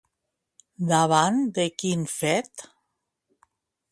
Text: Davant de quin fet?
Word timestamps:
Davant 0.91 1.37
de 1.59 1.67
quin 1.83 2.07
fet? 2.13 2.67